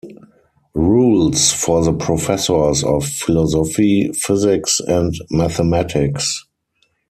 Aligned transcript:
Rules 0.73 1.51
for 1.51 1.83
the 1.85 1.93
professors 1.93 2.83
of 2.83 3.05
philosophy, 3.07 4.11
physics, 4.13 4.79
and 4.79 5.13
mathematics. 5.29 6.47